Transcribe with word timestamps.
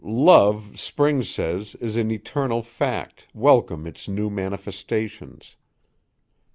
Love, 0.03 0.79
spring 0.79 1.21
says, 1.21 1.75
is 1.75 1.95
an 1.95 2.09
eternal 2.09 2.63
fact, 2.63 3.27
welcome 3.35 3.85
its 3.85 4.07
new 4.07 4.31
manifestations. 4.31 5.57